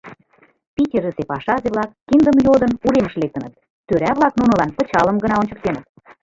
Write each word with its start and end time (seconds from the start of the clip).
Питерысе 0.75 1.23
пашазе-влак, 1.31 1.89
киндым 2.07 2.37
йодын, 2.45 2.71
уремыш 2.85 3.15
лектыныт, 3.21 3.53
тӧра-влак 3.87 4.33
нунылан 4.39 4.71
пычалым 4.77 5.17
гына 5.23 5.35
ончыктеныт. 5.41 5.85